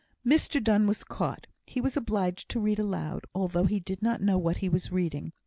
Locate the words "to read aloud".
2.49-3.25